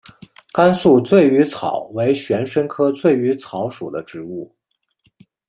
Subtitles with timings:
[0.51, 4.51] 甘肃醉鱼草为玄参科醉鱼草属的植物。